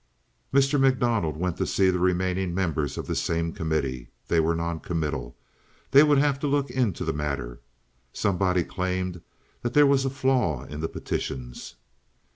Mr. 0.51 0.79
MacDonald 0.79 1.37
went 1.37 1.57
to 1.57 1.67
see 1.67 1.91
the 1.91 1.99
remaining 1.99 2.55
members 2.55 2.97
of 2.97 3.05
this 3.05 3.21
same 3.21 3.53
committee. 3.53 4.09
They 4.29 4.39
were 4.39 4.55
non 4.55 4.79
committal. 4.79 5.35
They 5.91 6.01
would 6.01 6.17
have 6.17 6.39
to 6.39 6.47
look 6.47 6.71
into 6.71 7.05
the 7.05 7.13
matter. 7.13 7.61
Somebody 8.11 8.63
claimed 8.63 9.21
that 9.61 9.75
there 9.75 9.85
was 9.85 10.03
a 10.03 10.09
flaw 10.09 10.63
in 10.63 10.79
the 10.81 10.89
petitions. 10.89 11.75